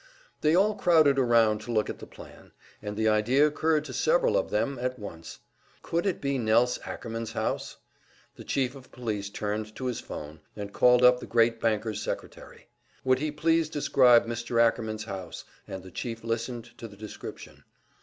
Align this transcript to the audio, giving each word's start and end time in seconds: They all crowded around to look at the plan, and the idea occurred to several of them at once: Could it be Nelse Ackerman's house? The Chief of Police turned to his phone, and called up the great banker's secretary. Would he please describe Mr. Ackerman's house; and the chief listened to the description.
They 0.41 0.55
all 0.55 0.73
crowded 0.73 1.19
around 1.19 1.61
to 1.61 1.71
look 1.71 1.87
at 1.87 1.99
the 1.99 2.07
plan, 2.07 2.53
and 2.81 2.97
the 2.97 3.07
idea 3.07 3.45
occurred 3.45 3.85
to 3.85 3.93
several 3.93 4.35
of 4.35 4.49
them 4.49 4.79
at 4.81 4.97
once: 4.97 5.37
Could 5.83 6.07
it 6.07 6.19
be 6.19 6.39
Nelse 6.39 6.79
Ackerman's 6.87 7.33
house? 7.33 7.77
The 8.35 8.43
Chief 8.43 8.73
of 8.73 8.91
Police 8.91 9.29
turned 9.29 9.75
to 9.75 9.85
his 9.85 9.99
phone, 9.99 10.39
and 10.55 10.73
called 10.73 11.03
up 11.03 11.19
the 11.19 11.27
great 11.27 11.61
banker's 11.61 12.01
secretary. 12.01 12.67
Would 13.03 13.19
he 13.19 13.29
please 13.31 13.69
describe 13.69 14.25
Mr. 14.25 14.59
Ackerman's 14.59 15.03
house; 15.03 15.45
and 15.67 15.83
the 15.83 15.91
chief 15.91 16.23
listened 16.23 16.75
to 16.79 16.87
the 16.87 16.97
description. 16.97 17.63